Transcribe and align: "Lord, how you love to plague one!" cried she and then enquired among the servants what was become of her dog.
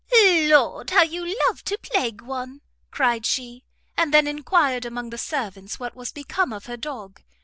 "Lord, 0.19 0.89
how 0.89 1.03
you 1.03 1.23
love 1.47 1.63
to 1.65 1.77
plague 1.77 2.21
one!" 2.23 2.61
cried 2.89 3.23
she 3.23 3.63
and 3.95 4.11
then 4.11 4.25
enquired 4.25 4.83
among 4.83 5.11
the 5.11 5.17
servants 5.19 5.79
what 5.79 5.93
was 5.95 6.11
become 6.11 6.51
of 6.51 6.65
her 6.65 6.75
dog. 6.75 7.21